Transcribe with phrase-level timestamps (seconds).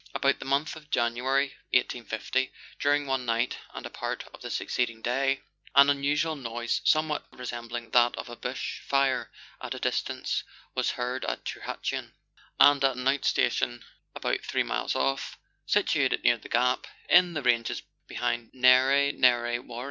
[0.15, 4.99] About the month of January 1850, during one night and a part of the succeeding
[5.03, 5.41] day,
[5.75, 9.29] an unusual noise, somewhat resembling that of a bush fire
[9.61, 10.41] at a distance,
[10.73, 12.13] was heard at Tirhatuan,
[12.59, 13.83] and at an out station
[14.15, 15.37] about three miles off,
[15.67, 19.79] situated near the Gap in the ranges behind Narre Narre Warren.